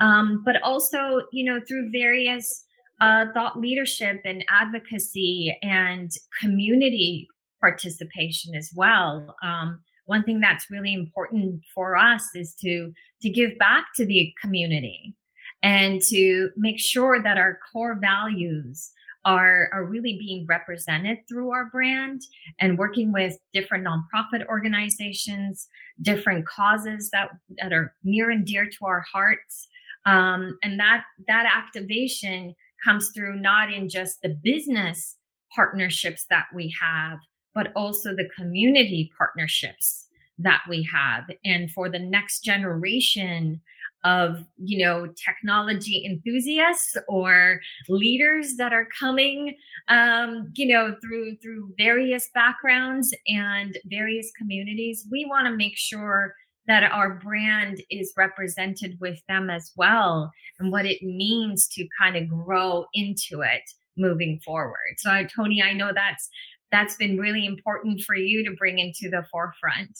[0.00, 2.64] um, but also, you know, through various
[3.00, 7.28] uh, thought leadership and advocacy and community
[7.60, 9.34] participation as well.
[9.42, 14.32] Um, one thing that's really important for us is to to give back to the
[14.40, 15.14] community
[15.62, 18.90] and to make sure that our core values
[19.26, 22.22] are, are really being represented through our brand
[22.60, 25.68] and working with different nonprofit organizations,
[26.00, 29.66] different causes that, that are near and dear to our hearts.
[30.06, 35.16] Um, and that that activation comes through not in just the business
[35.52, 37.18] partnerships that we have,
[37.52, 40.06] but also the community partnerships
[40.38, 41.24] that we have.
[41.44, 43.60] And for the next generation
[44.06, 49.56] of, you know, technology enthusiasts or leaders that are coming,
[49.88, 56.34] um, you know, through through various backgrounds and various communities, we want to make sure
[56.68, 62.16] that our brand is represented with them as well and what it means to kind
[62.16, 63.62] of grow into it
[63.96, 64.94] moving forward.
[64.98, 66.28] So Tony, I know that's
[66.70, 69.98] that's been really important for you to bring into the forefront.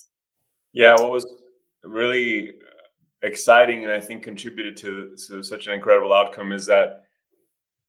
[0.73, 1.27] Yeah, what was
[1.85, 2.53] really
[3.22, 7.05] exciting and I think contributed to, to such an incredible outcome is that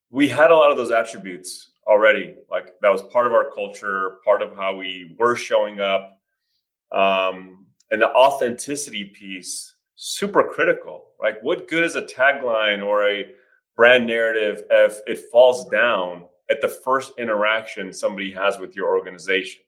[0.09, 2.35] we had a lot of those attributes already.
[2.49, 6.19] Like that was part of our culture, part of how we were showing up.
[6.91, 13.25] Um, and the authenticity piece super critical Like, what good is a tagline or a
[13.75, 19.61] brand narrative if it falls down at the first interaction somebody has with your organization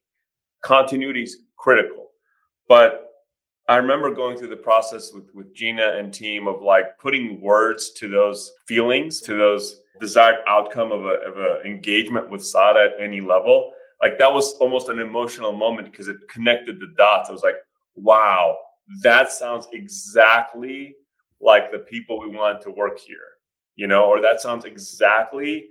[0.63, 2.11] continuity is critical
[2.67, 3.08] but
[3.69, 7.91] i remember going through the process with, with gina and team of like putting words
[7.91, 13.03] to those feelings to those desired outcome of a, of a engagement with sada at
[13.03, 17.31] any level like that was almost an emotional moment because it connected the dots i
[17.31, 17.55] was like
[18.01, 18.57] wow,
[19.01, 20.95] that sounds exactly
[21.41, 23.17] like the people we want to work here,
[23.75, 25.67] you know, or that sounds exactly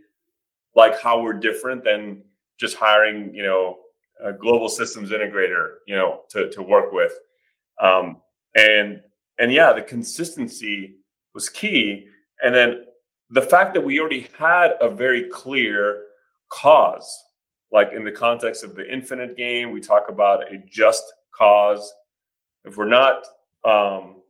[0.74, 2.22] like how we're different than
[2.58, 3.78] just hiring, you know,
[4.22, 7.12] a global systems integrator, you know, to, to work with.
[7.80, 8.18] Um,
[8.56, 9.00] and,
[9.38, 10.96] and yeah, the consistency
[11.34, 12.06] was key.
[12.42, 12.84] And then
[13.30, 16.04] the fact that we already had a very clear
[16.50, 17.24] cause,
[17.70, 21.92] like in the context of the infinite game, we talk about a just cause
[22.64, 23.24] if we're not
[23.64, 24.22] um,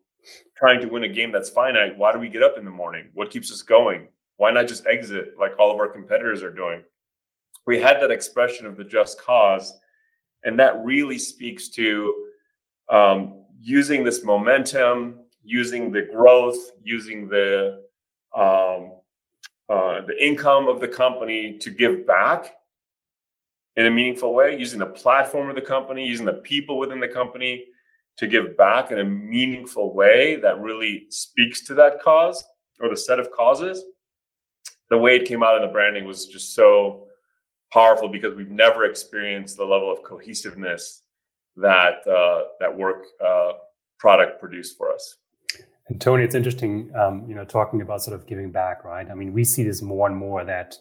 [0.57, 3.09] trying to win a game that's finite, why do we get up in the morning?
[3.15, 4.09] What keeps us going?
[4.37, 6.83] Why not just exit like all of our competitors are doing?
[7.67, 9.75] We had that expression of the just cause,
[10.45, 12.15] and that really speaks to
[12.91, 17.83] um, using this momentum, using the growth, using the
[18.37, 18.93] um,
[19.69, 22.55] uh, the income of the company to give back
[23.77, 27.09] in a meaningful way, using the platform of the company, using the people within the
[27.09, 27.67] company
[28.17, 32.43] to give back in a meaningful way that really speaks to that cause
[32.81, 33.85] or the set of causes.
[34.91, 37.07] The way it came out in the branding was just so
[37.73, 41.03] powerful because we've never experienced the level of cohesiveness
[41.61, 43.53] that uh, that work uh,
[43.99, 45.17] product produced for us.
[45.89, 49.11] And tony it's interesting um, you know talking about sort of giving back right?
[49.11, 50.77] I mean we see this more and more that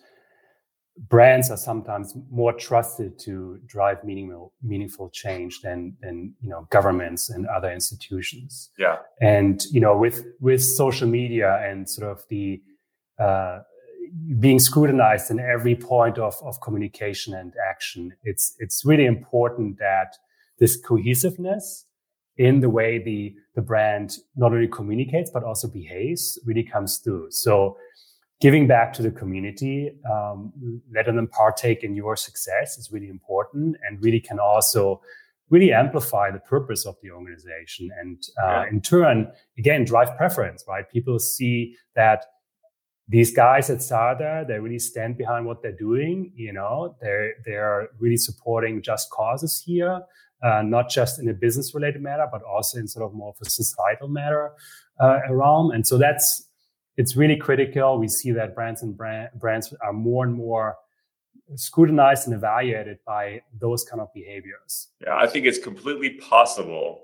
[1.09, 7.29] brands are sometimes more trusted to drive meaningful meaningful change than than you know governments
[7.29, 8.71] and other institutions.
[8.77, 8.97] Yeah.
[9.21, 12.61] And you know with with social media and sort of the
[13.19, 13.59] uh,
[14.39, 20.15] being scrutinized in every point of, of communication and action it's it's really important that
[20.59, 21.85] this cohesiveness
[22.37, 27.27] in the way the the brand not only communicates but also behaves really comes through
[27.31, 27.77] so
[28.39, 30.53] giving back to the community, um,
[30.93, 35.01] letting them partake in your success is really important and really can also
[35.49, 38.69] really amplify the purpose of the organization and uh, yeah.
[38.69, 42.25] in turn again drive preference right people see that
[43.07, 46.29] these guys at Sada, they really stand behind what they're doing.
[46.35, 50.01] You know, they're they're really supporting just causes here,
[50.43, 53.35] uh, not just in a business related matter, but also in sort of more of
[53.45, 54.51] a societal matter
[54.99, 55.71] uh, realm.
[55.71, 56.47] And so that's
[56.97, 57.99] it's really critical.
[57.99, 60.75] We see that brands and brand, brands are more and more
[61.55, 64.89] scrutinized and evaluated by those kind of behaviors.
[65.01, 67.03] Yeah, I think it's completely possible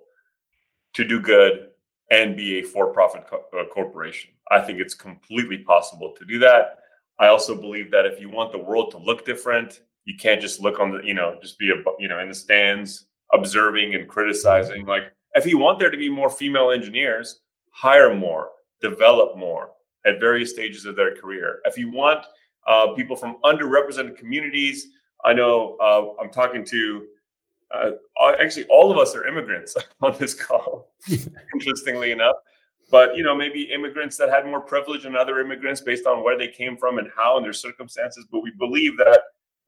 [0.93, 1.69] to do good
[2.11, 4.31] and be a for-profit co- uh, corporation.
[4.51, 6.79] I think it's completely possible to do that.
[7.19, 10.59] I also believe that if you want the world to look different, you can't just
[10.59, 14.07] look on the, you know, just be a, you know, in the stands observing and
[14.07, 14.85] criticizing.
[14.85, 18.49] Like if you want there to be more female engineers, hire more,
[18.81, 19.71] develop more
[20.05, 21.59] at various stages of their career.
[21.65, 22.25] If you want
[22.67, 24.87] uh, people from underrepresented communities,
[25.23, 27.05] I know uh, I'm talking to
[27.73, 27.91] uh,
[28.39, 30.91] actually all of us are immigrants on this call
[31.55, 32.35] interestingly enough
[32.91, 36.37] but you know maybe immigrants that had more privilege than other immigrants based on where
[36.37, 39.21] they came from and how and their circumstances but we believe that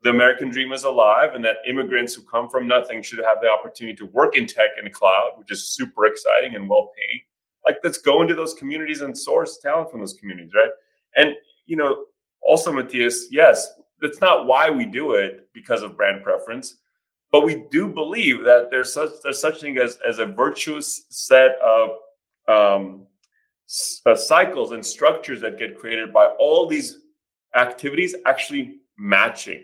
[0.04, 3.50] the american dream is alive and that immigrants who come from nothing should have the
[3.50, 7.22] opportunity to work in tech and cloud which is super exciting and well paying
[7.66, 10.72] like let's go into those communities and source talent from those communities right
[11.16, 11.36] and
[11.66, 12.06] you know
[12.42, 13.68] also matthias yes
[14.02, 16.78] that's not why we do it because of brand preference
[17.32, 21.58] but we do believe that there's such there's such thing as as a virtuous set
[21.62, 21.90] of
[22.48, 23.08] um,
[24.06, 27.00] uh, cycles and structures that get created by all these
[27.56, 29.64] activities actually matching.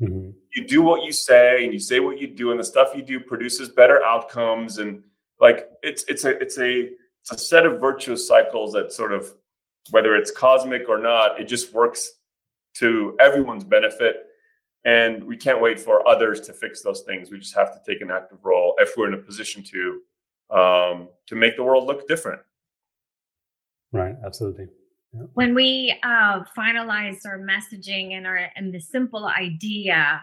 [0.00, 0.30] Mm-hmm.
[0.54, 3.02] You do what you say, and you say what you do, and the stuff you
[3.02, 4.78] do produces better outcomes.
[4.78, 5.02] And
[5.40, 6.90] like it's it's a it's a
[7.20, 9.32] it's a set of virtuous cycles that sort of
[9.90, 12.12] whether it's cosmic or not, it just works
[12.74, 14.26] to everyone's benefit
[14.84, 18.02] and we can't wait for others to fix those things we just have to take
[18.02, 20.00] an active role if we're in a position to
[20.50, 22.40] um, to make the world look different
[23.92, 24.66] right absolutely
[25.12, 25.22] yeah.
[25.34, 30.20] when we uh, finalized our messaging and our and the simple idea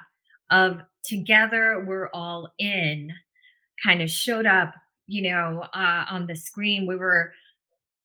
[0.51, 3.11] of together we're all in
[3.83, 4.73] kind of showed up
[5.07, 6.87] you know uh, on the screen.
[6.87, 7.33] We were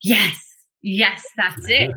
[0.02, 1.92] yes yes that's it.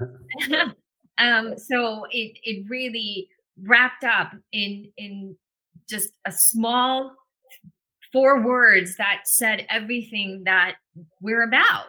[1.20, 3.28] Um so it it really
[3.64, 5.36] wrapped up in in
[5.90, 7.16] just a small
[8.12, 10.76] four words that said everything that
[11.22, 11.86] we're about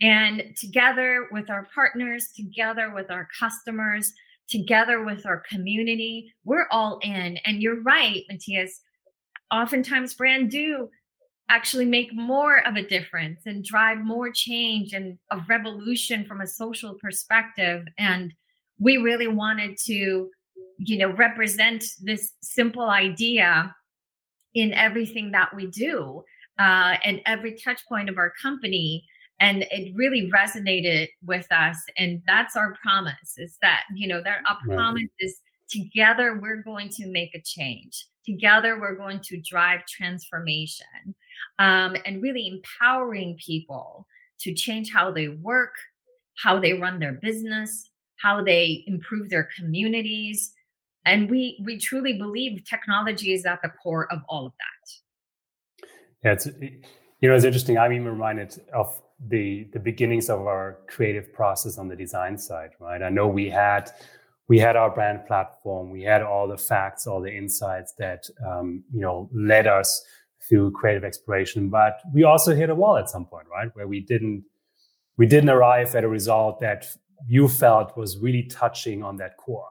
[0.00, 4.12] and together with our partners together with our customers
[4.48, 7.38] together with our community we're all in.
[7.44, 8.80] And you're right matthias.
[9.50, 10.88] Oftentimes brand do
[11.48, 16.46] actually make more of a difference and drive more change and a revolution from a
[16.46, 17.84] social perspective.
[17.98, 18.32] And
[18.78, 20.30] we really wanted to
[20.78, 23.74] you know represent this simple idea
[24.54, 26.22] in everything that we do
[26.58, 29.04] uh, and every touch point of our company
[29.44, 34.38] and it really resonated with us and that's our promise is that you know that
[34.48, 34.76] our right.
[34.76, 38.06] promise is together we're going to make a change.
[38.24, 41.14] Together we're going to drive transformation
[41.58, 44.06] um, and really empowering people
[44.40, 45.74] to change how they work
[46.42, 50.54] how they run their business how they improve their communities
[51.04, 55.88] and we we truly believe technology is at the core of all of that.
[56.24, 56.46] Yeah it's
[57.20, 57.78] you know it's interesting.
[57.78, 62.70] I'm even reminded of the the beginnings of our creative process on the design side
[62.80, 63.02] right?
[63.02, 63.90] I know we had
[64.48, 68.84] we had our brand platform we had all the facts all the insights that um,
[68.92, 70.04] you know led us
[70.48, 73.70] through creative exploration but we also hit a wall at some point right?
[73.74, 74.44] Where we didn't
[75.16, 76.86] we didn't arrive at a result that
[77.26, 79.68] you felt was really touching on that core.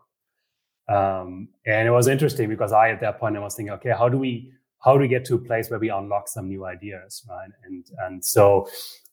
[0.90, 4.10] Um, and it was interesting because I, at that point, I was thinking, okay, how
[4.10, 4.52] do we,
[4.84, 7.50] how do we get to a place where we unlock some new ideas, right?
[7.66, 8.68] And and so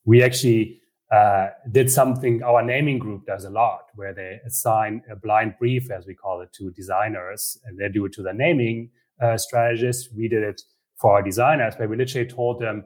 [0.05, 0.81] we actually
[1.11, 5.91] uh, did something our naming group does a lot, where they assign a blind brief,
[5.91, 8.91] as we call it, to designers, and they do it to the naming
[9.21, 10.09] uh, strategists.
[10.17, 10.63] We did it
[10.97, 12.85] for our designers, where we literally told them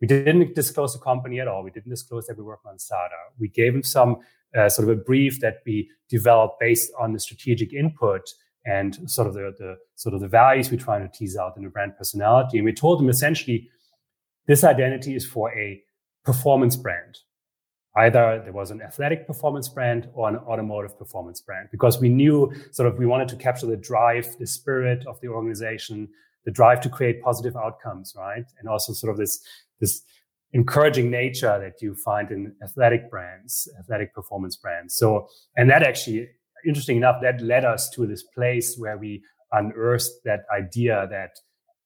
[0.00, 1.64] we didn't disclose the company at all.
[1.64, 3.14] We didn't disclose that we work on Sada.
[3.38, 4.18] We gave them some
[4.56, 8.22] uh, sort of a brief that we developed based on the strategic input
[8.64, 11.64] and sort of the, the sort of the values we're trying to tease out in
[11.64, 12.58] the brand personality.
[12.58, 13.68] And we told them essentially
[14.46, 15.82] this identity is for a
[16.30, 17.14] performance brand.
[17.96, 22.36] Either there was an athletic performance brand or an automotive performance brand, because we knew
[22.70, 25.96] sort of we wanted to capture the drive, the spirit of the organization,
[26.44, 28.46] the drive to create positive outcomes, right?
[28.58, 29.34] And also sort of this
[29.80, 30.02] this
[30.52, 34.94] encouraging nature that you find in athletic brands, athletic performance brands.
[35.00, 36.28] So, and that actually,
[36.66, 39.22] interesting enough, that led us to this place where we
[39.52, 41.30] unearthed that idea that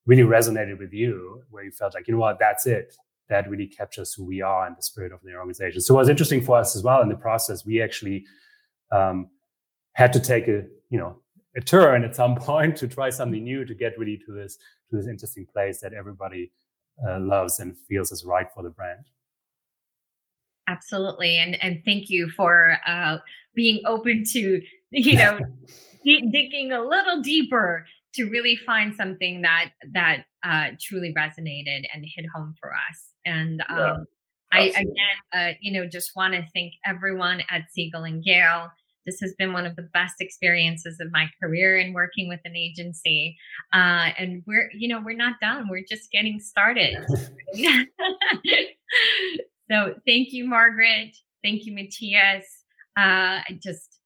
[0.05, 2.87] really resonated with you, where you felt like, you know what, that's it.
[3.29, 5.81] That really captures who we are and the spirit of the organization.
[5.81, 7.65] So it was interesting for us as well in the process.
[7.65, 8.25] We actually
[8.91, 9.29] um,
[9.93, 11.17] had to take a you know
[11.55, 14.57] a turn at some point to try something new to get really to this
[14.89, 16.51] to this interesting place that everybody
[17.07, 19.05] uh, loves and feels is right for the brand.
[20.67, 23.17] Absolutely, and and thank you for uh,
[23.55, 24.61] being open to
[24.91, 25.39] you know
[26.03, 27.85] digging a little deeper
[28.15, 33.09] to really find something that that uh, truly resonated and hit home for us.
[33.25, 33.95] And um, yeah,
[34.51, 38.69] I again, uh, you know, just want to thank everyone at Siegel and Gale.
[39.05, 42.55] This has been one of the best experiences of my career in working with an
[42.55, 43.37] agency.
[43.73, 45.67] Uh, and we're, you know, we're not done.
[45.69, 46.97] We're just getting started.
[49.69, 51.17] so thank you, Margaret.
[51.43, 52.45] Thank you, Matthias.
[52.95, 53.99] Uh, just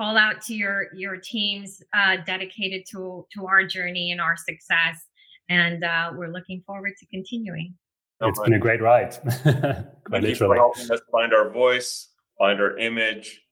[0.00, 4.96] call out to your your teams uh, dedicated to to our journey and our success,
[5.50, 7.74] and uh, we're looking forward to continuing.
[8.22, 9.16] It's been a great ride.
[9.42, 10.34] Quite literally.
[10.34, 13.42] for helping us find our voice, find our image,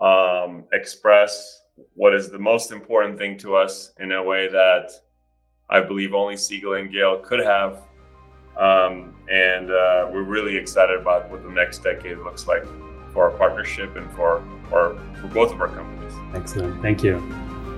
[0.00, 1.60] um, express
[1.94, 4.92] what is the most important thing to us in a way that
[5.70, 7.82] I believe only Siegel and Gale could have.
[8.56, 12.64] Um, and uh, we're really excited about what the next decade looks like
[13.12, 16.12] for our partnership and for, for, for both of our companies.
[16.34, 16.80] Excellent.
[16.82, 17.20] Thank you.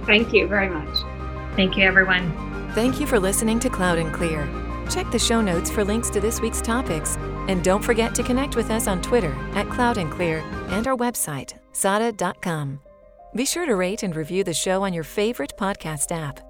[0.07, 0.99] Thank you very much.
[1.57, 2.32] Thank you, everyone.
[2.72, 4.49] Thank you for listening to Cloud and Clear.
[4.91, 7.16] Check the show notes for links to this week's topics.
[7.49, 10.97] And don't forget to connect with us on Twitter at Cloud and Clear and our
[10.97, 12.80] website, sada.com.
[13.35, 16.41] Be sure to rate and review the show on your favorite podcast app.